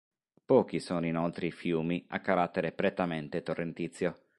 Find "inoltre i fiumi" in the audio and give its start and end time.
1.05-2.03